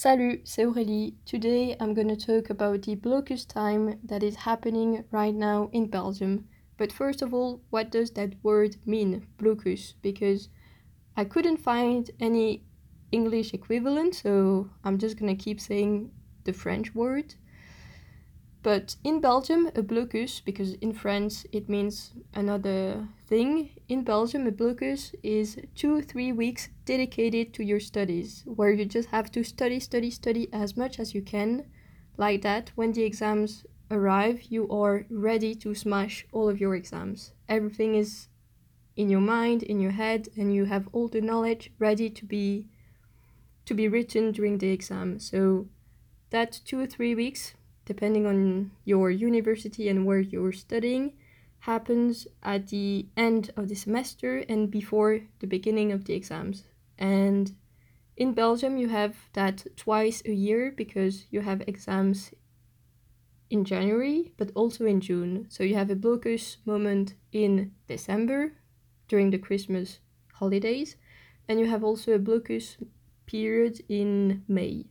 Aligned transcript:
Salut, 0.00 0.40
c'est 0.44 0.64
Aurélie. 0.64 1.16
Today 1.24 1.74
I'm 1.80 1.92
going 1.92 2.06
to 2.06 2.14
talk 2.14 2.50
about 2.50 2.82
the 2.82 2.94
blocus 2.94 3.44
time 3.44 3.98
that 4.04 4.22
is 4.22 4.36
happening 4.36 5.02
right 5.10 5.34
now 5.34 5.70
in 5.72 5.88
Belgium. 5.88 6.44
But 6.76 6.92
first 6.92 7.20
of 7.20 7.34
all, 7.34 7.62
what 7.70 7.90
does 7.90 8.12
that 8.12 8.34
word 8.44 8.76
mean, 8.86 9.26
blocus? 9.38 9.94
Because 10.00 10.50
I 11.16 11.24
couldn't 11.24 11.56
find 11.56 12.08
any 12.20 12.62
English 13.10 13.52
equivalent, 13.52 14.14
so 14.14 14.70
I'm 14.84 14.98
just 14.98 15.18
going 15.18 15.36
to 15.36 15.44
keep 15.44 15.60
saying 15.60 16.12
the 16.44 16.52
French 16.52 16.94
word. 16.94 17.34
But 18.62 18.96
in 19.04 19.20
Belgium, 19.20 19.70
a 19.76 19.82
blocus, 19.82 20.40
because 20.40 20.74
in 20.74 20.92
France 20.92 21.46
it 21.52 21.68
means 21.68 22.12
another 22.34 23.08
thing, 23.26 23.70
in 23.88 24.02
Belgium, 24.02 24.46
a 24.46 24.50
blocus 24.50 25.12
is 25.22 25.58
two, 25.74 26.02
three 26.02 26.32
weeks 26.32 26.68
dedicated 26.84 27.54
to 27.54 27.64
your 27.64 27.80
studies, 27.80 28.42
where 28.46 28.72
you 28.72 28.84
just 28.84 29.10
have 29.10 29.30
to 29.32 29.44
study, 29.44 29.78
study, 29.78 30.10
study 30.10 30.48
as 30.52 30.76
much 30.76 30.98
as 30.98 31.14
you 31.14 31.22
can. 31.22 31.66
Like 32.16 32.42
that, 32.42 32.72
when 32.74 32.92
the 32.92 33.04
exams 33.04 33.64
arrive, 33.90 34.42
you 34.50 34.68
are 34.70 35.06
ready 35.08 35.54
to 35.54 35.74
smash 35.74 36.26
all 36.32 36.48
of 36.48 36.60
your 36.60 36.74
exams. 36.74 37.32
Everything 37.48 37.94
is 37.94 38.28
in 38.96 39.08
your 39.08 39.20
mind, 39.20 39.62
in 39.62 39.78
your 39.78 39.92
head, 39.92 40.28
and 40.36 40.52
you 40.52 40.64
have 40.64 40.88
all 40.92 41.06
the 41.06 41.20
knowledge 41.20 41.70
ready 41.78 42.10
to 42.10 42.24
be 42.24 42.66
to 43.64 43.74
be 43.74 43.86
written 43.86 44.32
during 44.32 44.58
the 44.58 44.70
exam. 44.70 45.18
So 45.20 45.68
that 46.30 46.60
two 46.64 46.80
or 46.80 46.86
three 46.86 47.14
weeks 47.14 47.54
depending 47.88 48.26
on 48.26 48.70
your 48.84 49.10
university 49.10 49.88
and 49.88 50.04
where 50.04 50.20
you're 50.20 50.52
studying, 50.52 51.14
happens 51.60 52.28
at 52.42 52.68
the 52.68 53.06
end 53.16 53.50
of 53.56 53.68
the 53.68 53.74
semester 53.74 54.44
and 54.46 54.70
before 54.70 55.20
the 55.40 55.46
beginning 55.46 55.90
of 55.90 56.04
the 56.04 56.12
exams. 56.12 56.64
And 56.98 57.54
in 58.14 58.34
Belgium, 58.34 58.76
you 58.76 58.88
have 58.88 59.16
that 59.32 59.66
twice 59.76 60.22
a 60.26 60.32
year 60.32 60.70
because 60.76 61.24
you 61.30 61.40
have 61.40 61.62
exams 61.66 62.30
in 63.48 63.64
January, 63.64 64.32
but 64.36 64.52
also 64.54 64.84
in 64.84 65.00
June. 65.00 65.46
So 65.48 65.64
you 65.64 65.74
have 65.74 65.90
a 65.90 65.96
blocus 65.96 66.58
moment 66.66 67.14
in 67.32 67.72
December 67.86 68.52
during 69.08 69.30
the 69.30 69.38
Christmas 69.38 70.00
holidays, 70.34 70.96
and 71.48 71.58
you 71.58 71.66
have 71.66 71.82
also 71.82 72.12
a 72.12 72.18
blocus 72.18 72.76
period 73.24 73.80
in 73.88 74.44
May. 74.46 74.84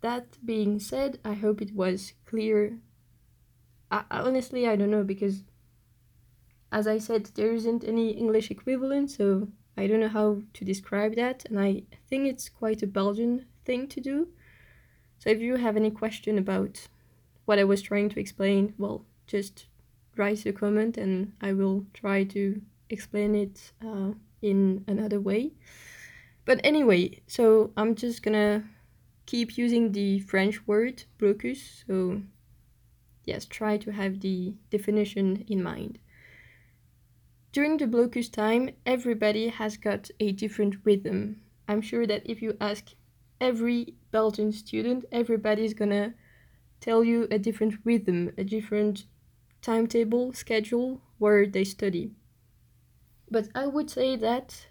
That 0.00 0.38
being 0.44 0.80
said, 0.80 1.18
I 1.24 1.34
hope 1.34 1.60
it 1.60 1.74
was 1.74 2.14
clear. 2.24 2.78
I, 3.90 4.04
honestly, 4.10 4.66
I 4.66 4.76
don't 4.76 4.90
know 4.90 5.04
because, 5.04 5.42
as 6.72 6.86
I 6.86 6.98
said, 6.98 7.26
there 7.34 7.52
isn't 7.52 7.84
any 7.84 8.10
English 8.10 8.50
equivalent, 8.50 9.10
so 9.10 9.48
I 9.76 9.86
don't 9.86 10.00
know 10.00 10.08
how 10.08 10.42
to 10.54 10.64
describe 10.64 11.16
that, 11.16 11.44
and 11.46 11.58
I 11.58 11.82
think 12.08 12.26
it's 12.26 12.48
quite 12.48 12.82
a 12.82 12.86
Belgian 12.86 13.46
thing 13.64 13.88
to 13.88 14.00
do. 14.00 14.28
So 15.18 15.28
if 15.28 15.40
you 15.40 15.56
have 15.56 15.76
any 15.76 15.90
question 15.90 16.38
about 16.38 16.88
what 17.44 17.58
I 17.58 17.64
was 17.64 17.82
trying 17.82 18.08
to 18.10 18.20
explain, 18.20 18.74
well, 18.78 19.04
just 19.26 19.66
write 20.16 20.46
a 20.46 20.52
comment 20.52 20.96
and 20.96 21.32
I 21.40 21.52
will 21.52 21.84
try 21.92 22.24
to 22.24 22.60
explain 22.88 23.34
it 23.34 23.72
uh, 23.84 24.12
in 24.42 24.84
another 24.86 25.20
way. 25.20 25.52
But 26.44 26.60
anyway, 26.64 27.20
so 27.26 27.70
I'm 27.76 27.94
just 27.94 28.22
gonna 28.22 28.64
keep 29.30 29.56
using 29.56 29.92
the 29.92 30.18
French 30.18 30.66
word 30.66 31.04
blocus. 31.16 31.84
So, 31.86 32.22
yes, 33.24 33.44
try 33.44 33.76
to 33.76 33.92
have 33.92 34.18
the 34.18 34.54
definition 34.70 35.44
in 35.46 35.62
mind. 35.62 36.00
During 37.52 37.76
the 37.76 37.86
blocus 37.86 38.28
time, 38.28 38.70
everybody 38.84 39.46
has 39.48 39.76
got 39.76 40.10
a 40.18 40.32
different 40.32 40.76
rhythm. 40.84 41.42
I'm 41.68 41.80
sure 41.80 42.08
that 42.08 42.22
if 42.24 42.42
you 42.42 42.56
ask 42.60 42.88
every 43.40 43.94
Belgian 44.10 44.50
student, 44.50 45.04
everybody's 45.12 45.74
gonna 45.74 46.14
tell 46.80 47.04
you 47.04 47.28
a 47.30 47.38
different 47.38 47.74
rhythm, 47.84 48.32
a 48.36 48.42
different 48.42 49.06
timetable, 49.62 50.32
schedule 50.32 51.02
where 51.18 51.46
they 51.46 51.62
study. 51.62 52.10
But 53.30 53.46
I 53.54 53.68
would 53.68 53.90
say 53.90 54.16
that 54.16 54.66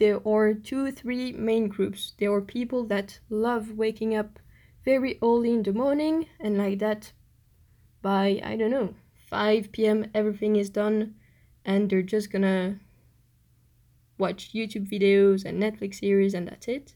there 0.00 0.26
are 0.26 0.54
two, 0.54 0.90
three 0.90 1.30
main 1.32 1.68
groups. 1.68 2.14
There 2.18 2.32
are 2.32 2.40
people 2.40 2.84
that 2.86 3.20
love 3.28 3.72
waking 3.72 4.16
up 4.16 4.38
very 4.82 5.18
early 5.22 5.52
in 5.52 5.62
the 5.62 5.74
morning, 5.74 6.26
and 6.40 6.56
like 6.56 6.78
that, 6.78 7.12
by 8.00 8.40
I 8.42 8.56
don't 8.56 8.70
know, 8.70 8.94
5 9.28 9.70
p.m., 9.72 10.06
everything 10.14 10.56
is 10.56 10.70
done, 10.70 11.16
and 11.66 11.90
they're 11.90 12.00
just 12.00 12.32
gonna 12.32 12.80
watch 14.16 14.54
YouTube 14.54 14.90
videos 14.90 15.44
and 15.44 15.62
Netflix 15.62 15.96
series, 15.96 16.32
and 16.32 16.48
that's 16.48 16.66
it. 16.66 16.94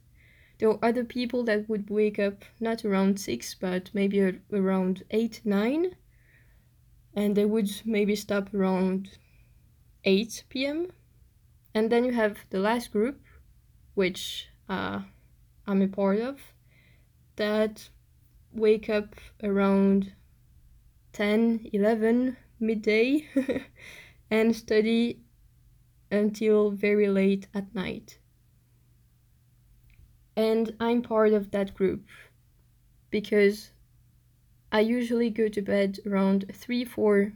There 0.58 0.70
are 0.70 0.78
other 0.82 1.04
people 1.04 1.44
that 1.44 1.68
would 1.68 1.90
wake 1.90 2.18
up 2.18 2.42
not 2.58 2.86
around 2.86 3.20
6, 3.20 3.54
but 3.56 3.90
maybe 3.92 4.40
around 4.50 5.02
8, 5.10 5.42
9, 5.44 5.94
and 7.14 7.36
they 7.36 7.44
would 7.44 7.70
maybe 7.84 8.16
stop 8.16 8.54
around 8.54 9.18
8 10.04 10.44
p.m. 10.48 10.88
And 11.74 11.90
then 11.90 12.04
you 12.04 12.12
have 12.12 12.38
the 12.50 12.60
last 12.60 12.92
group, 12.92 13.20
which 13.94 14.48
uh, 14.68 15.00
I'm 15.66 15.82
a 15.82 15.88
part 15.88 16.20
of, 16.20 16.40
that 17.36 17.88
wake 18.52 18.88
up 18.88 19.16
around 19.42 20.12
10, 21.12 21.68
11, 21.72 22.36
midday, 22.60 23.26
and 24.30 24.54
study 24.54 25.20
until 26.10 26.70
very 26.70 27.08
late 27.08 27.48
at 27.52 27.74
night. 27.74 28.18
And 30.36 30.74
I'm 30.78 31.02
part 31.02 31.32
of 31.32 31.50
that 31.50 31.74
group 31.74 32.06
because 33.10 33.70
I 34.72 34.80
usually 34.80 35.30
go 35.30 35.48
to 35.48 35.62
bed 35.62 35.98
around 36.06 36.46
3 36.52 36.84
4 36.84 37.32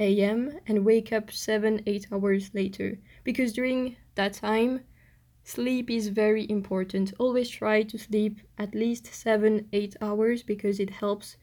a.m. 0.00 0.58
and 0.66 0.84
wake 0.84 1.12
up 1.12 1.30
7 1.30 1.82
8 1.86 2.06
hours 2.10 2.50
later 2.54 2.98
because 3.22 3.52
during 3.52 3.96
that 4.14 4.32
time 4.32 4.80
sleep 5.44 5.90
is 5.90 6.08
very 6.08 6.48
important 6.50 7.12
always 7.18 7.48
try 7.48 7.82
to 7.82 7.98
sleep 7.98 8.40
at 8.58 8.74
least 8.74 9.06
7 9.06 9.68
8 9.72 9.96
hours 10.00 10.42
because 10.42 10.80
it 10.80 10.90
helps 10.90 11.36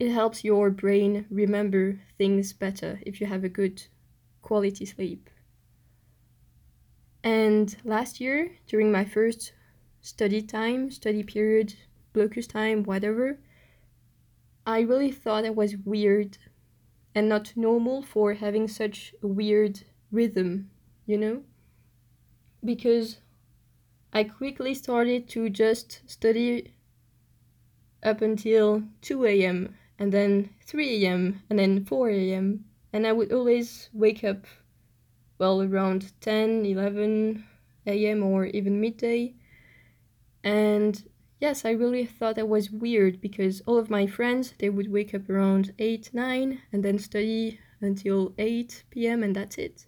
it 0.00 0.10
helps 0.10 0.42
your 0.42 0.70
brain 0.70 1.26
remember 1.30 2.00
things 2.18 2.52
better 2.52 3.00
if 3.06 3.20
you 3.20 3.26
have 3.26 3.44
a 3.44 3.48
good 3.48 3.84
quality 4.42 4.84
sleep 4.84 5.30
and 7.22 7.76
last 7.84 8.20
year 8.20 8.50
during 8.66 8.90
my 8.90 9.04
first 9.04 9.52
study 10.00 10.42
time 10.42 10.90
study 10.90 11.22
period 11.22 11.74
blocus 12.12 12.46
time 12.46 12.82
whatever 12.82 13.38
i 14.66 14.80
really 14.80 15.10
thought 15.10 15.44
it 15.44 15.56
was 15.56 15.76
weird 15.84 16.36
and 17.14 17.28
not 17.28 17.52
normal 17.56 18.02
for 18.02 18.34
having 18.34 18.66
such 18.66 19.14
a 19.22 19.26
weird 19.26 19.82
rhythm, 20.10 20.70
you 21.06 21.16
know? 21.16 21.42
Because 22.64 23.18
I 24.12 24.24
quickly 24.24 24.74
started 24.74 25.28
to 25.30 25.48
just 25.50 26.02
study 26.06 26.74
up 28.02 28.20
until 28.20 28.82
2 29.02 29.24
a.m. 29.26 29.74
and 29.98 30.12
then 30.12 30.50
3 30.66 31.04
a.m. 31.04 31.42
and 31.50 31.58
then 31.58 31.84
4 31.84 32.10
a.m. 32.10 32.64
And 32.92 33.06
I 33.06 33.12
would 33.12 33.32
always 33.32 33.88
wake 33.92 34.22
up, 34.22 34.46
well, 35.38 35.62
around 35.62 36.12
10, 36.20 36.64
11 36.64 37.44
a.m. 37.86 38.22
or 38.22 38.46
even 38.46 38.80
midday. 38.80 39.34
And 40.42 41.02
yes, 41.44 41.62
I 41.66 41.72
really 41.72 42.06
thought 42.06 42.36
that 42.36 42.48
was 42.48 42.70
weird 42.70 43.20
because 43.20 43.60
all 43.66 43.76
of 43.76 43.90
my 43.90 44.06
friends, 44.06 44.54
they 44.58 44.70
would 44.70 44.90
wake 44.90 45.12
up 45.12 45.28
around 45.28 45.74
8, 45.78 46.08
9 46.14 46.62
and 46.72 46.82
then 46.82 46.98
study 46.98 47.60
until 47.82 48.32
8 48.38 48.84
p.m. 48.88 49.22
and 49.22 49.36
that's 49.36 49.58
it. 49.58 49.84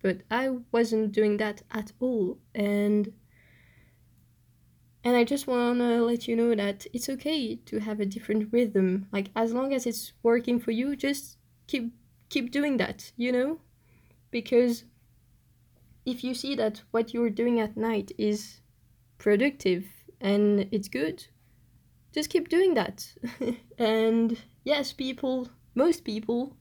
But 0.00 0.22
I 0.30 0.48
wasn't 0.72 1.12
doing 1.12 1.36
that 1.36 1.60
at 1.70 1.92
all. 2.00 2.38
And 2.54 3.12
and 5.04 5.14
I 5.14 5.24
just 5.24 5.46
want 5.46 5.80
to 5.80 6.02
let 6.02 6.26
you 6.26 6.36
know 6.36 6.54
that 6.54 6.86
it's 6.94 7.10
okay 7.10 7.56
to 7.66 7.80
have 7.80 8.00
a 8.00 8.06
different 8.06 8.50
rhythm. 8.50 9.06
Like 9.12 9.28
as 9.36 9.52
long 9.52 9.74
as 9.74 9.86
it's 9.86 10.14
working 10.22 10.58
for 10.58 10.70
you, 10.70 10.96
just 10.96 11.36
keep 11.66 11.92
keep 12.30 12.50
doing 12.50 12.78
that, 12.78 13.12
you 13.18 13.30
know? 13.30 13.60
Because 14.30 14.84
if 16.06 16.24
you 16.24 16.32
see 16.32 16.54
that 16.54 16.80
what 16.92 17.12
you're 17.12 17.36
doing 17.42 17.60
at 17.60 17.76
night 17.76 18.10
is 18.16 18.62
productive 19.18 19.84
and 20.20 20.68
it's 20.70 20.88
good. 20.88 21.26
Just 22.12 22.30
keep 22.30 22.48
doing 22.48 22.74
that. 22.74 23.12
And 23.78 24.38
yes 24.64 24.92
people 24.92 25.48
most 25.74 26.04
people 26.04 26.56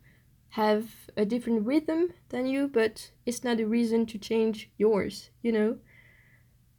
have 0.49 0.85
a 1.17 1.25
different 1.25 1.65
rhythm 1.65 2.13
than 2.29 2.45
you 2.45 2.67
but 2.67 3.11
it's 3.25 3.43
not 3.43 3.59
a 3.59 3.65
reason 3.65 4.05
to 4.05 4.17
change 4.17 4.69
yours 4.77 5.29
you 5.41 5.51
know? 5.51 5.77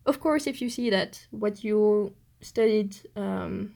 Of 0.07 0.21
course 0.21 0.47
if 0.47 0.61
you 0.61 0.69
see 0.69 0.91
that 0.91 1.27
what 1.31 1.65
you 1.65 2.15
studied 2.41 2.97
um, 3.17 3.75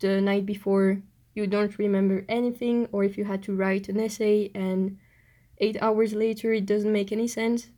the 0.00 0.20
night 0.20 0.44
before 0.44 1.00
you 1.34 1.46
don't 1.46 1.78
remember 1.78 2.24
anything 2.28 2.88
or 2.92 3.04
if 3.04 3.16
you 3.16 3.24
had 3.24 3.42
to 3.44 3.54
write 3.54 3.88
an 3.88 4.00
essay 4.00 4.50
and 4.54 4.98
eight 5.58 5.80
hours 5.80 6.12
later 6.12 6.52
it 6.52 6.66
doesn't 6.66 6.92
make 6.92 7.12
any 7.12 7.28
sense 7.28 7.68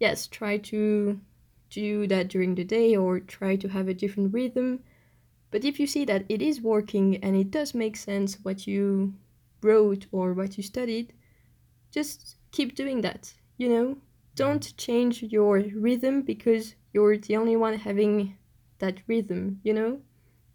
yes 0.00 0.26
try 0.26 0.58
to 0.58 1.20
do 1.70 2.06
that 2.08 2.28
during 2.28 2.54
the 2.54 2.64
day 2.64 2.96
or 2.96 3.20
try 3.20 3.56
to 3.56 3.68
have 3.68 3.88
a 3.88 3.94
different 3.94 4.34
rhythm. 4.34 4.80
But 5.50 5.64
if 5.64 5.80
you 5.80 5.86
see 5.86 6.04
that 6.04 6.24
it 6.28 6.42
is 6.42 6.60
working 6.60 7.16
and 7.18 7.36
it 7.36 7.50
does 7.50 7.74
make 7.74 7.96
sense 7.96 8.38
what 8.42 8.66
you 8.66 9.14
wrote 9.62 10.06
or 10.12 10.34
what 10.34 10.56
you 10.56 10.62
studied, 10.62 11.12
just 11.90 12.36
keep 12.52 12.74
doing 12.74 13.00
that, 13.00 13.32
you 13.56 13.68
know? 13.68 13.96
Don't 14.34 14.76
change 14.76 15.22
your 15.22 15.58
rhythm 15.74 16.22
because 16.22 16.74
you're 16.92 17.16
the 17.16 17.36
only 17.36 17.56
one 17.56 17.78
having 17.78 18.36
that 18.78 18.98
rhythm, 19.06 19.60
you 19.62 19.72
know? 19.72 20.00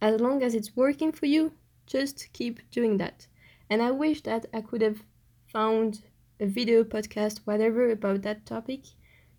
As 0.01 0.19
long 0.21 0.43
as 0.43 0.55
it's 0.55 0.75
working 0.75 1.11
for 1.11 1.25
you, 1.25 1.51
just 1.85 2.27
keep 2.33 2.59
doing 2.71 2.97
that. 2.97 3.27
And 3.69 3.81
I 3.81 3.91
wish 3.91 4.21
that 4.21 4.45
I 4.53 4.61
could 4.61 4.81
have 4.81 5.03
found 5.47 6.01
a 6.39 6.45
video, 6.45 6.83
podcast, 6.83 7.39
whatever 7.45 7.89
about 7.89 8.21
that 8.23 8.45
topic 8.45 8.81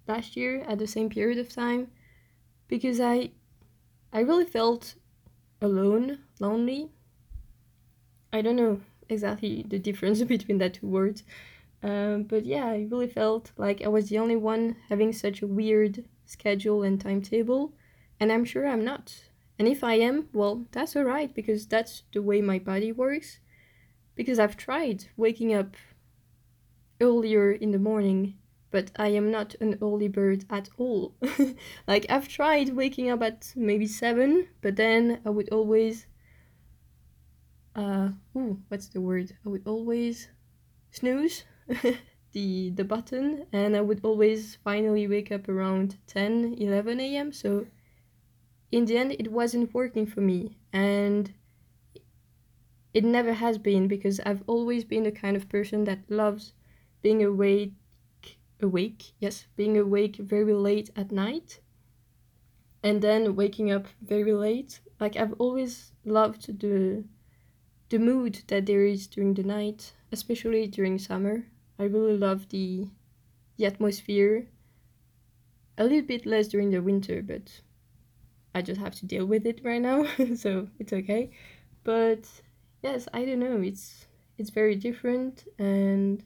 last 0.08 0.37
year 0.37 0.62
at 0.69 0.79
the 0.79 0.87
same 0.87 1.08
period 1.08 1.38
of 1.38 1.53
time 1.53 1.88
because 2.69 3.00
I 3.00 3.31
I 4.12 4.20
really 4.20 4.44
felt 4.44 4.94
alone, 5.61 6.20
lonely. 6.41 6.91
I 8.32 8.41
don't 8.41 8.56
know 8.56 8.81
exactly 9.08 9.64
the 9.67 9.79
difference 9.79 10.23
between 10.35 10.58
that 10.58 10.75
two 10.75 10.87
words. 10.87 11.23
Um, 11.82 12.25
but 12.25 12.44
yeah, 12.47 12.67
I 12.67 12.87
really 12.91 13.08
felt 13.08 13.53
like 13.56 13.82
I 13.82 13.88
was 13.88 14.08
the 14.08 14.19
only 14.19 14.37
one 14.37 14.76
having 14.88 15.12
such 15.12 15.43
a 15.43 15.47
weird 15.47 16.05
schedule 16.25 16.82
and 16.82 17.00
timetable, 17.00 17.73
and 18.19 18.32
I'm 18.32 18.44
sure 18.44 18.67
I'm 18.67 18.85
not. 18.85 19.14
And 19.59 19.69
if 19.69 19.85
I 19.85 19.94
am, 19.94 20.29
well, 20.32 20.64
that's 20.73 20.97
alright 20.97 21.35
because 21.35 21.67
that's 21.67 22.02
the 22.12 22.23
way 22.23 22.41
my 22.41 22.59
body 22.59 22.93
works. 22.93 23.38
Because 24.14 24.38
I've 24.38 24.56
tried 24.56 25.05
waking 25.17 25.52
up 25.55 25.76
earlier 27.00 27.52
in 27.52 27.70
the 27.70 27.79
morning, 27.79 28.35
but 28.76 28.90
I 28.96 29.08
am 29.08 29.31
not 29.31 29.55
an 29.62 29.78
early 29.81 30.06
bird 30.06 30.44
at 30.50 30.69
all. 30.76 31.14
like, 31.88 32.05
I've 32.11 32.28
tried 32.28 32.76
waking 32.76 33.08
up 33.08 33.23
at 33.23 33.50
maybe 33.56 33.87
7, 33.87 34.49
but 34.61 34.76
then 34.76 35.19
I 35.25 35.31
would 35.31 35.49
always. 35.49 36.06
Uh, 37.75 38.11
ooh, 38.37 38.61
what's 38.69 38.88
the 38.88 39.00
word? 39.00 39.34
I 39.46 39.49
would 39.49 39.67
always 39.67 40.28
snooze 40.90 41.44
the 42.32 42.69
the 42.69 42.84
button 42.84 43.46
and 43.50 43.75
I 43.75 43.81
would 43.81 44.00
always 44.02 44.58
finally 44.62 45.08
wake 45.08 45.32
up 45.32 45.49
around 45.49 45.96
10 46.06 46.56
11 46.58 47.00
a.m. 47.00 47.32
so 47.32 47.67
in 48.70 48.84
the 48.84 48.99
end 48.99 49.12
it 49.12 49.32
wasn't 49.32 49.73
working 49.73 50.06
for 50.06 50.20
me 50.20 50.56
and 50.73 51.32
it 52.93 53.05
never 53.05 53.32
has 53.32 53.56
been 53.58 53.88
because 53.88 54.20
I've 54.20 54.44
always 54.46 54.84
been 54.84 55.05
the 55.05 55.20
kind 55.23 55.37
of 55.37 55.49
person 55.49 55.84
that 55.84 56.11
loves 56.11 56.52
being 57.02 57.23
awake 57.25 57.73
awake 58.61 59.12
yes 59.20 59.47
being 59.56 59.76
awake 59.76 60.17
very 60.17 60.55
late 60.55 60.91
at 60.97 61.12
night 61.12 61.61
and 62.82 63.03
then 63.03 63.37
waking 63.37 63.70
up 63.70 63.87
very 64.00 64.32
late 64.32 64.81
like 65.00 65.17
I've 65.17 65.35
always 65.38 65.93
loved 66.05 66.58
the 66.61 67.05
the 67.88 67.99
mood 67.99 68.43
that 68.49 68.67
there 68.67 68.85
is 68.85 69.06
during 69.06 69.35
the 69.35 69.43
night 69.43 69.93
especially 70.12 70.67
during 70.67 70.99
summer 70.99 71.47
I 71.79 71.85
really 71.85 72.17
love 72.17 72.49
the 72.49 72.88
the 73.56 73.67
atmosphere 73.67 74.49
a 75.79 75.85
little 75.85 76.02
bit 76.02 76.25
less 76.26 76.49
during 76.49 76.70
the 76.70 76.82
winter 76.82 77.23
but 77.23 77.61
I 78.56 78.62
just 78.62 78.81
have 78.81 78.94
to 78.94 79.06
deal 79.06 79.26
with 79.26 79.44
it 79.44 79.61
right 79.62 79.82
now, 79.82 80.06
so 80.35 80.69
it's 80.79 80.94
okay. 80.94 81.31
But 81.85 82.26
yes, 82.82 83.06
I 83.12 83.26
don't 83.26 83.38
know. 83.38 83.61
It's 83.61 84.06
it's 84.38 84.49
very 84.49 84.76
different, 84.76 85.44
and 85.59 86.25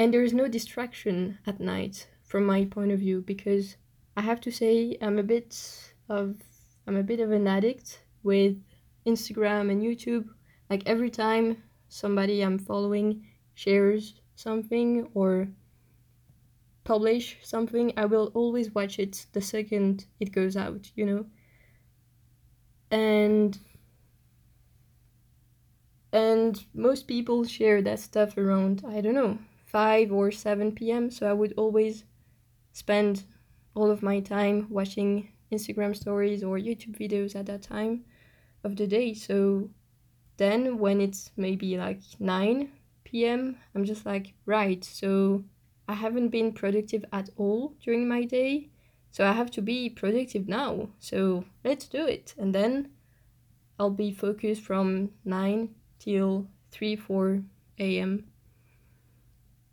and 0.00 0.14
there 0.14 0.24
is 0.24 0.32
no 0.32 0.48
distraction 0.48 1.38
at 1.46 1.60
night 1.60 2.08
from 2.24 2.46
my 2.46 2.64
point 2.64 2.90
of 2.90 3.00
view 3.00 3.20
because 3.20 3.76
I 4.16 4.22
have 4.22 4.40
to 4.40 4.50
say 4.50 4.96
I'm 5.02 5.18
a 5.18 5.22
bit 5.22 5.54
of 6.08 6.36
I'm 6.86 6.96
a 6.96 7.02
bit 7.02 7.20
of 7.20 7.30
an 7.32 7.46
addict 7.46 8.02
with 8.22 8.56
Instagram 9.06 9.70
and 9.70 9.82
YouTube. 9.82 10.26
Like 10.70 10.84
every 10.86 11.10
time 11.10 11.62
somebody 11.90 12.40
I'm 12.40 12.58
following 12.58 13.26
shares 13.52 14.14
something 14.36 15.06
or 15.12 15.48
publish 16.84 17.36
something, 17.42 17.92
I 17.98 18.06
will 18.06 18.32
always 18.32 18.74
watch 18.74 18.98
it 18.98 19.26
the 19.34 19.42
second 19.42 20.06
it 20.18 20.32
goes 20.32 20.56
out, 20.56 20.90
you 20.94 21.04
know? 21.04 21.26
And 22.90 23.58
and 26.10 26.64
most 26.72 27.06
people 27.06 27.44
share 27.44 27.82
that 27.82 28.00
stuff 28.00 28.38
around, 28.38 28.82
I 28.88 29.02
don't 29.02 29.14
know, 29.14 29.38
5 29.70 30.12
or 30.12 30.30
7 30.30 30.72
p.m. 30.72 31.10
So 31.10 31.28
I 31.28 31.32
would 31.32 31.54
always 31.56 32.04
spend 32.72 33.24
all 33.74 33.90
of 33.90 34.02
my 34.02 34.20
time 34.20 34.66
watching 34.68 35.28
Instagram 35.52 35.96
stories 35.96 36.42
or 36.42 36.58
YouTube 36.58 36.98
videos 36.98 37.36
at 37.36 37.46
that 37.46 37.62
time 37.62 38.04
of 38.64 38.76
the 38.76 38.86
day. 38.86 39.14
So 39.14 39.70
then 40.36 40.78
when 40.78 41.00
it's 41.00 41.30
maybe 41.36 41.76
like 41.76 42.00
9 42.18 42.68
p.m., 43.04 43.56
I'm 43.74 43.84
just 43.84 44.04
like, 44.04 44.34
right, 44.44 44.82
so 44.82 45.44
I 45.88 45.94
haven't 45.94 46.28
been 46.28 46.52
productive 46.52 47.04
at 47.12 47.30
all 47.36 47.74
during 47.82 48.08
my 48.08 48.24
day. 48.24 48.70
So 49.12 49.26
I 49.26 49.32
have 49.32 49.50
to 49.52 49.62
be 49.62 49.88
productive 49.88 50.48
now. 50.48 50.90
So 50.98 51.44
let's 51.64 51.86
do 51.86 52.06
it. 52.06 52.34
And 52.38 52.54
then 52.54 52.90
I'll 53.78 53.90
be 53.90 54.12
focused 54.12 54.62
from 54.62 55.10
9 55.24 55.74
till 55.98 56.46
3 56.70 56.96
4 56.96 57.42
a.m. 57.78 58.29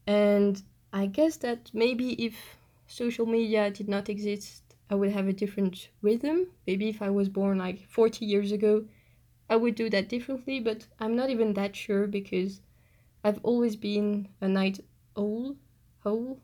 And 0.07 0.63
I 0.91 1.05
guess 1.05 1.37
that 1.37 1.69
maybe 1.71 2.13
if 2.13 2.57
social 2.87 3.27
media 3.27 3.69
did 3.69 3.87
not 3.87 4.09
exist, 4.09 4.75
I 4.89 4.95
would 4.95 5.11
have 5.11 5.27
a 5.27 5.33
different 5.33 5.89
rhythm. 6.01 6.47
Maybe 6.65 6.89
if 6.89 6.99
I 7.03 7.11
was 7.11 7.29
born 7.29 7.59
like 7.59 7.85
40 7.87 8.25
years 8.25 8.51
ago, 8.51 8.87
I 9.49 9.57
would 9.57 9.75
do 9.75 9.89
that 9.91 10.09
differently, 10.09 10.59
but 10.59 10.87
I'm 10.99 11.15
not 11.15 11.29
even 11.29 11.53
that 11.53 11.75
sure 11.75 12.07
because 12.07 12.61
I've 13.23 13.39
always 13.43 13.75
been 13.75 14.29
a 14.41 14.47
night 14.47 14.79
owl 15.17 15.57
owl, 16.05 16.39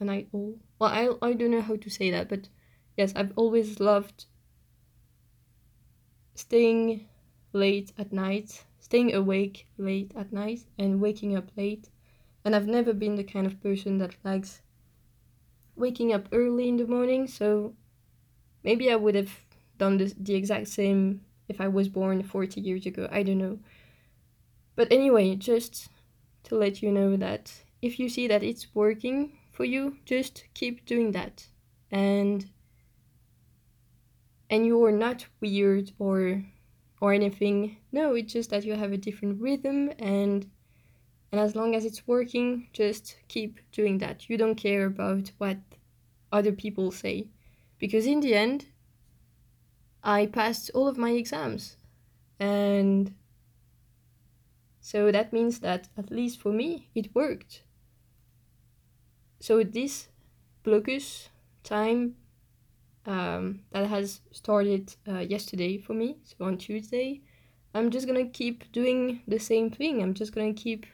a 0.00 0.04
night 0.04 0.28
owl. 0.34 0.56
Well, 0.78 0.90
I 0.90 1.28
I 1.28 1.34
don't 1.34 1.52
know 1.52 1.62
how 1.62 1.76
to 1.76 1.90
say 1.90 2.10
that, 2.12 2.28
but 2.28 2.48
yes, 2.96 3.12
I've 3.16 3.32
always 3.36 3.80
loved 3.80 4.26
staying 6.34 7.08
late 7.54 7.90
at 7.96 8.12
night, 8.12 8.66
staying 8.78 9.14
awake 9.14 9.66
late 9.78 10.12
at 10.14 10.30
night, 10.32 10.66
and 10.78 11.00
waking 11.00 11.34
up 11.34 11.50
late. 11.56 11.88
And 12.44 12.56
I've 12.56 12.66
never 12.66 12.92
been 12.92 13.16
the 13.16 13.24
kind 13.24 13.46
of 13.46 13.62
person 13.62 13.98
that 13.98 14.16
likes 14.24 14.62
waking 15.76 16.12
up 16.12 16.28
early 16.32 16.68
in 16.68 16.76
the 16.76 16.86
morning. 16.86 17.26
So 17.26 17.74
maybe 18.64 18.90
I 18.90 18.96
would 18.96 19.14
have 19.14 19.32
done 19.78 19.98
this, 19.98 20.14
the 20.18 20.34
exact 20.34 20.68
same 20.68 21.22
if 21.48 21.60
I 21.60 21.68
was 21.68 21.88
born 21.88 22.22
40 22.22 22.60
years 22.60 22.86
ago. 22.86 23.08
I 23.10 23.22
don't 23.22 23.38
know. 23.38 23.58
But 24.74 24.90
anyway, 24.90 25.36
just 25.36 25.88
to 26.44 26.56
let 26.56 26.82
you 26.82 26.90
know 26.90 27.16
that 27.16 27.52
if 27.80 27.98
you 27.98 28.08
see 28.08 28.26
that 28.28 28.42
it's 28.42 28.74
working 28.74 29.38
for 29.52 29.64
you, 29.64 29.98
just 30.04 30.44
keep 30.54 30.86
doing 30.86 31.12
that. 31.12 31.46
And 31.90 32.48
and 34.48 34.66
you're 34.66 34.92
not 34.92 35.26
weird 35.40 35.92
or 35.98 36.42
or 37.00 37.12
anything. 37.12 37.76
No, 37.90 38.14
it's 38.14 38.32
just 38.32 38.50
that 38.50 38.64
you 38.64 38.74
have 38.74 38.92
a 38.92 38.96
different 38.96 39.40
rhythm 39.40 39.90
and 39.98 40.48
and 41.32 41.40
as 41.40 41.56
long 41.56 41.74
as 41.74 41.86
it's 41.86 42.06
working, 42.06 42.68
just 42.74 43.16
keep 43.28 43.58
doing 43.72 43.96
that. 43.98 44.28
You 44.28 44.36
don't 44.36 44.54
care 44.54 44.84
about 44.84 45.32
what 45.38 45.56
other 46.30 46.52
people 46.52 46.90
say. 46.90 47.28
Because 47.78 48.06
in 48.06 48.20
the 48.20 48.34
end, 48.34 48.66
I 50.04 50.26
passed 50.26 50.70
all 50.74 50.86
of 50.86 50.98
my 50.98 51.12
exams. 51.12 51.78
And 52.38 53.14
so 54.80 55.10
that 55.10 55.32
means 55.32 55.60
that, 55.60 55.88
at 55.96 56.10
least 56.10 56.38
for 56.38 56.52
me, 56.52 56.90
it 56.94 57.14
worked. 57.14 57.62
So 59.40 59.64
this 59.64 60.08
blocus 60.64 61.30
time 61.64 62.16
um, 63.06 63.60
that 63.70 63.86
has 63.86 64.20
started 64.32 64.94
uh, 65.08 65.20
yesterday 65.20 65.78
for 65.78 65.94
me, 65.94 66.18
so 66.24 66.44
on 66.44 66.58
Tuesday, 66.58 67.22
I'm 67.74 67.90
just 67.90 68.06
gonna 68.06 68.28
keep 68.28 68.70
doing 68.70 69.22
the 69.26 69.38
same 69.38 69.70
thing. 69.70 70.02
I'm 70.02 70.14
just 70.14 70.34
gonna 70.34 70.52
keep 70.52 70.86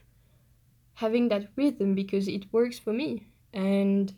having 0.99 1.29
that 1.29 1.49
rhythm 1.57 1.95
because 1.95 2.29
it 2.29 2.53
works 2.53 2.79
for 2.79 2.93
me. 2.93 3.27
And 3.53 4.15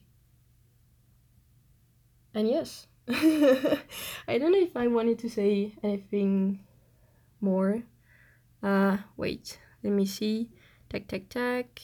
and 2.35 2.49
yes, 2.49 2.87
I 3.09 4.39
don't 4.39 4.53
know 4.53 4.63
if 4.63 4.77
I 4.77 4.87
wanted 4.87 5.19
to 5.21 5.31
say 5.31 5.75
anything 5.83 6.61
more. 7.41 7.83
Uh, 8.63 8.99
wait, 9.17 9.59
let 9.83 9.93
me 9.93 10.07
see. 10.07 10.51
Tack, 10.91 11.09
tack, 11.09 11.29
tack 11.29 11.81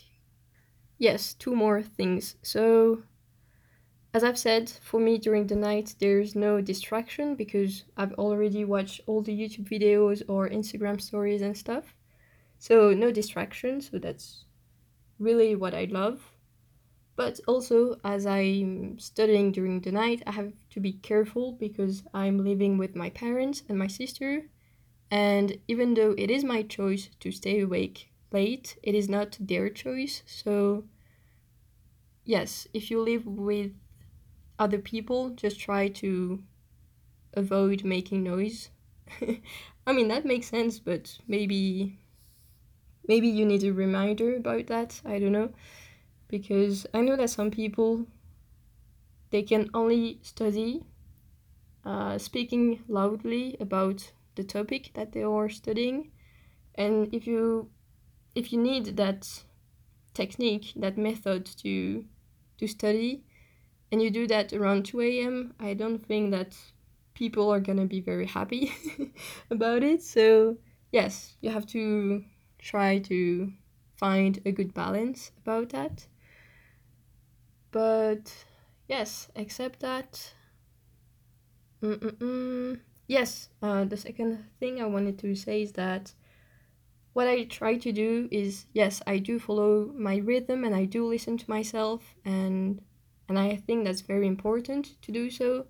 yes, 0.98 1.34
two 1.34 1.54
more 1.54 1.82
things. 1.82 2.36
So, 2.42 3.02
as 4.14 4.24
I've 4.24 4.38
said, 4.38 4.70
for 4.82 5.00
me 5.00 5.18
during 5.18 5.46
the 5.46 5.56
night, 5.56 5.94
there's 5.98 6.34
no 6.34 6.60
distraction 6.60 7.34
because 7.34 7.84
I've 7.96 8.14
already 8.14 8.64
watched 8.64 9.00
all 9.06 9.22
the 9.22 9.36
YouTube 9.38 9.68
videos 9.68 10.22
or 10.28 10.48
Instagram 10.48 11.00
stories 11.00 11.42
and 11.42 11.56
stuff. 11.56 11.94
So, 12.58 12.92
no 12.92 13.10
distraction. 13.10 13.80
So, 13.80 13.98
that's 13.98 14.44
really 15.18 15.54
what 15.56 15.74
I 15.74 15.84
love. 15.90 16.20
but 17.16 17.40
also 17.48 17.98
as 18.04 18.26
i'm 18.26 18.98
studying 18.98 19.52
during 19.52 19.80
the 19.82 19.92
night 19.92 20.22
i 20.26 20.32
have 20.32 20.52
to 20.70 20.80
be 20.80 20.92
careful 20.92 21.52
because 21.52 22.02
i'm 22.14 22.38
living 22.50 22.78
with 22.78 22.94
my 22.96 23.10
parents 23.10 23.62
and 23.68 23.78
my 23.78 23.86
sister. 23.88 24.50
And 25.10 25.58
even 25.68 25.94
though 25.94 26.14
it 26.18 26.30
is 26.30 26.44
my 26.44 26.62
choice 26.62 27.10
to 27.20 27.30
stay 27.32 27.60
awake 27.60 28.10
late 28.32 28.78
it 28.82 28.94
is 28.94 29.08
not 29.08 29.38
their 29.40 29.68
choice. 29.70 30.22
So 30.26 30.84
yes 32.24 32.66
if 32.74 32.90
you 32.90 33.00
live 33.00 33.26
with 33.26 33.72
other 34.58 34.78
people 34.78 35.30
just 35.30 35.60
try 35.60 35.88
to 35.88 36.42
avoid 37.34 37.84
making 37.84 38.22
noise. 38.24 38.70
I 39.86 39.92
mean 39.92 40.08
that 40.08 40.24
makes 40.26 40.48
sense 40.48 40.78
but 40.80 41.18
maybe 41.28 41.98
maybe 43.08 43.28
you 43.28 43.44
need 43.44 43.64
a 43.64 43.72
reminder 43.72 44.36
about 44.36 44.66
that 44.66 45.00
i 45.04 45.18
don't 45.18 45.32
know. 45.32 45.50
Because 46.28 46.86
i 46.92 47.00
know 47.00 47.16
that 47.16 47.30
some 47.30 47.50
people 47.50 48.06
they 49.30 49.42
can 49.42 49.70
only 49.74 50.18
study 50.22 50.82
uh, 51.86 52.18
speaking 52.18 52.82
loudly 52.88 53.56
about 53.60 54.10
the 54.34 54.44
topic 54.44 54.90
that 54.94 55.12
they 55.12 55.22
are 55.22 55.48
studying. 55.48 56.10
And 56.74 57.08
if 57.14 57.26
you 57.26 57.70
if 58.34 58.52
you 58.52 58.60
need 58.60 58.96
that 58.96 59.44
technique 60.12 60.72
that 60.76 60.98
method 60.98 61.46
to 61.46 62.04
to 62.58 62.66
study 62.66 63.22
and 63.92 64.02
you 64.02 64.10
do 64.10 64.26
that 64.26 64.52
around 64.52 64.84
2 64.86 65.00
a.m 65.02 65.54
i 65.60 65.74
don't 65.74 66.04
think 66.06 66.30
that 66.30 66.56
people 67.14 67.50
are 67.50 67.60
gonna 67.60 67.84
be 67.84 68.00
very 68.00 68.26
happy 68.26 68.72
about 69.50 69.82
it. 69.82 70.02
So 70.02 70.56
yes 70.92 71.36
you 71.40 71.50
have 71.50 71.66
to 71.68 72.24
try 72.66 72.98
to 72.98 73.52
find 73.96 74.40
a 74.44 74.50
good 74.52 74.74
balance 74.74 75.30
about 75.42 75.70
that 75.70 76.06
but 77.70 78.32
yes 78.88 79.28
except 79.36 79.80
that 79.80 80.32
Mm-mm-mm. 81.82 82.80
yes 83.06 83.50
uh, 83.62 83.84
the 83.84 83.96
second 83.96 84.44
thing 84.58 84.82
i 84.82 84.86
wanted 84.86 85.18
to 85.18 85.34
say 85.34 85.62
is 85.62 85.72
that 85.72 86.12
what 87.12 87.28
i 87.28 87.44
try 87.44 87.76
to 87.76 87.92
do 87.92 88.28
is 88.30 88.66
yes 88.72 89.00
i 89.06 89.18
do 89.18 89.38
follow 89.38 89.92
my 89.96 90.16
rhythm 90.16 90.64
and 90.64 90.74
i 90.74 90.84
do 90.84 91.06
listen 91.06 91.38
to 91.38 91.48
myself 91.48 92.16
and 92.24 92.80
and 93.28 93.38
i 93.38 93.56
think 93.56 93.84
that's 93.84 94.00
very 94.00 94.26
important 94.26 95.00
to 95.02 95.12
do 95.12 95.30
so 95.30 95.66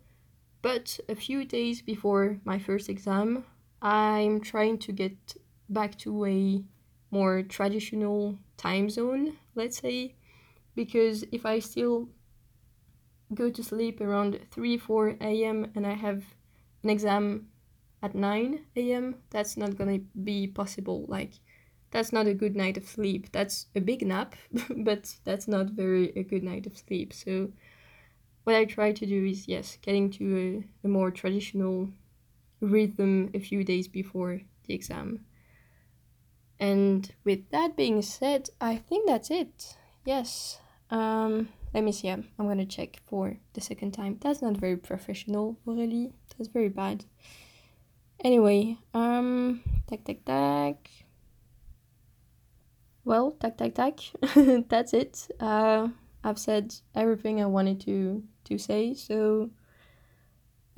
but 0.62 0.99
a 1.09 1.15
few 1.15 1.45
days 1.45 1.83
before 1.83 2.38
my 2.45 2.59
first 2.59 2.88
exam 2.88 3.45
i'm 3.83 4.41
trying 4.41 4.79
to 4.79 4.93
get 4.93 5.37
back 5.69 5.97
to 5.99 6.25
a 6.25 6.62
more 7.11 7.43
traditional 7.43 8.39
time 8.57 8.91
zone 8.91 9.37
let's 9.55 9.79
say 9.79 10.15
because 10.75 11.25
if 11.33 11.47
i 11.47 11.59
still 11.59 12.09
go 13.35 13.51
to 13.51 13.63
sleep 13.63 14.01
around 14.01 14.39
3 14.51 14.77
4 14.77 15.17
a.m 15.21 15.71
and 15.75 15.87
i 15.87 15.95
have 15.95 16.25
an 16.83 16.91
exam 16.91 17.49
at 18.03 18.15
9 18.15 18.61
a.m 18.77 19.17
that's 19.31 19.57
not 19.57 19.77
gonna 19.77 19.99
be 20.23 20.47
possible. 20.47 21.05
Like 21.09 21.33
that's 21.91 22.13
not 22.13 22.27
a 22.27 22.35
good 22.35 22.57
night 22.57 22.77
of 22.77 22.87
sleep. 22.89 23.33
That's 23.33 23.67
a 23.75 23.81
big 23.81 24.07
nap 24.07 24.35
but 24.77 25.17
that's 25.25 25.49
not 25.49 25.71
very 25.71 26.13
a 26.17 26.23
good 26.23 26.43
night 26.43 26.67
of 26.67 26.77
sleep. 26.77 27.13
So 27.13 27.51
what 28.45 28.57
i 28.57 28.65
try 28.65 28.93
to 28.93 29.07
do 29.07 29.25
is 29.25 29.49
yes 29.49 29.77
getting 29.83 30.11
to 30.11 30.25
a, 30.85 30.87
a 30.87 30.89
more 30.89 31.11
traditional 31.11 31.89
rhythm 32.61 33.31
a 33.35 33.41
few 33.41 33.65
days 33.65 33.89
before 33.89 34.41
the 34.67 34.75
exam 34.75 35.25
and 36.59 37.13
with 37.25 37.49
that 37.51 37.77
being 37.77 38.03
said 38.03 38.49
i 38.61 38.77
think 38.77 39.07
that's 39.07 39.31
it 39.31 39.77
yes 40.05 40.59
um 40.91 41.49
let 41.77 41.85
me 41.85 41.93
see. 41.93 42.09
I'm, 42.09 42.27
I'm 42.39 42.49
gonna 42.49 42.65
check 42.65 43.03
for 43.07 43.37
the 43.53 43.61
second 43.61 43.91
time. 43.91 44.17
That's 44.23 44.41
not 44.41 44.57
very 44.57 44.79
professional, 44.79 45.59
really. 45.67 46.11
That's 46.37 46.49
very 46.49 46.71
bad. 46.71 47.05
Anyway, 48.25 48.79
um, 48.95 49.61
tac 49.87 50.05
tac 50.05 50.25
tac. 50.25 50.89
Well, 53.05 53.33
tac 53.33 53.59
tac 53.59 53.75
tac. 53.75 54.01
That's 54.69 54.95
it. 54.95 55.29
Uh, 55.39 55.89
I've 56.25 56.39
said 56.39 56.75
everything 56.95 57.43
I 57.43 57.47
wanted 57.47 57.79
to 57.83 58.23
to 58.45 58.57
say. 58.57 58.95
So 58.95 59.51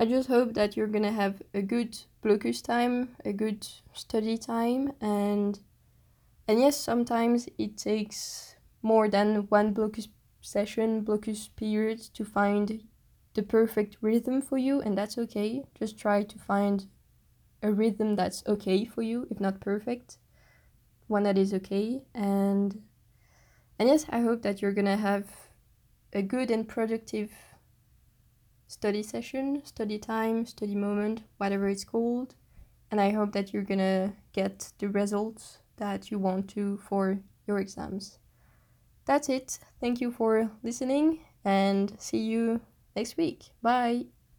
I 0.01 0.05
just 0.05 0.27
hope 0.27 0.53
that 0.55 0.75
you're 0.75 0.87
gonna 0.87 1.13
have 1.13 1.41
a 1.53 1.61
good 1.61 1.97
blocus 2.21 2.61
time, 2.61 3.15
a 3.23 3.31
good 3.31 3.65
study 3.93 4.37
time, 4.37 4.91
and 4.99 5.57
and 6.49 6.59
yes, 6.59 6.75
sometimes 6.75 7.47
it 7.59 7.77
takes 7.77 8.55
more 8.81 9.07
than 9.07 9.45
one 9.49 9.71
blocus 9.71 10.07
session, 10.41 11.01
blocus 11.01 11.47
period 11.47 11.99
to 12.15 12.25
find 12.25 12.85
the 13.35 13.43
perfect 13.43 13.97
rhythm 14.01 14.41
for 14.41 14.57
you, 14.57 14.81
and 14.81 14.97
that's 14.97 15.15
okay. 15.19 15.63
Just 15.77 15.99
try 15.99 16.23
to 16.23 16.39
find 16.39 16.87
a 17.61 17.71
rhythm 17.71 18.15
that's 18.15 18.41
okay 18.47 18.83
for 18.83 19.03
you, 19.03 19.27
if 19.29 19.39
not 19.39 19.59
perfect, 19.59 20.17
one 21.05 21.21
that 21.21 21.37
is 21.37 21.53
okay. 21.53 22.01
And 22.15 22.81
and 23.77 23.87
yes, 23.87 24.07
I 24.09 24.21
hope 24.21 24.41
that 24.41 24.59
you're 24.59 24.73
gonna 24.73 24.97
have 24.97 25.27
a 26.13 26.23
good 26.23 26.49
and 26.49 26.67
productive 26.67 27.29
study 28.65 29.03
session, 29.03 29.61
study 29.65 29.99
time, 29.99 30.47
study 30.47 30.73
moment, 30.73 31.21
whatever 31.37 31.69
it's 31.69 31.83
called. 31.83 32.33
And 32.89 32.99
I 32.99 33.11
hope 33.11 33.33
that 33.33 33.53
you're 33.53 33.61
gonna 33.61 34.15
get 34.33 34.71
the 34.79 34.89
results 34.89 35.59
that 35.79 36.11
you 36.11 36.19
want 36.19 36.47
to 36.49 36.77
for 36.77 37.19
your 37.47 37.59
exams 37.59 38.19
that's 39.09 39.27
it. 39.27 39.57
Thank 39.81 40.01
you 40.01 40.11
for 40.11 40.51
listening 40.61 41.25
and 41.43 41.95
see 41.99 42.19
you 42.19 42.61
next 42.95 43.17
week. 43.17 43.49
Bye. 43.59 44.05